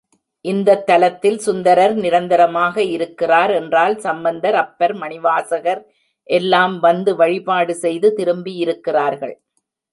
[0.45, 5.81] இந்தத் தலத்தில் சுந்தரர் நிரந்தரமாக இருந்திருக்கிறார் என்றால் சம்பந்தர், அப்பர், மணிவாசகர்
[6.29, 9.35] எல்லாம் வந்து வழிபாடு செய்து திரும்பியிருக்கிறார்கள்.